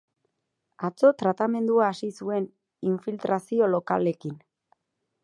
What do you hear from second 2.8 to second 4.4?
infiltrazio lokalekin.